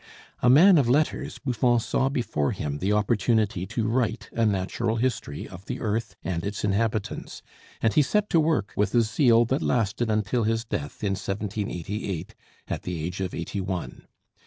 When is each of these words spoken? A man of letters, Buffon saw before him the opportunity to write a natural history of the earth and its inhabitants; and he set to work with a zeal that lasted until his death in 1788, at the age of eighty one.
A 0.41 0.49
man 0.49 0.79
of 0.79 0.89
letters, 0.89 1.37
Buffon 1.37 1.79
saw 1.79 2.09
before 2.09 2.53
him 2.53 2.79
the 2.79 2.91
opportunity 2.91 3.67
to 3.67 3.87
write 3.87 4.31
a 4.31 4.47
natural 4.47 4.95
history 4.95 5.47
of 5.47 5.65
the 5.67 5.79
earth 5.79 6.15
and 6.23 6.43
its 6.43 6.63
inhabitants; 6.65 7.43
and 7.83 7.93
he 7.93 8.01
set 8.01 8.27
to 8.31 8.39
work 8.39 8.73
with 8.75 8.95
a 8.95 9.01
zeal 9.01 9.45
that 9.45 9.61
lasted 9.61 10.09
until 10.09 10.41
his 10.43 10.65
death 10.65 11.03
in 11.03 11.11
1788, 11.11 12.33
at 12.67 12.81
the 12.81 13.03
age 13.03 13.21
of 13.21 13.35
eighty 13.35 13.61
one. 13.61 14.07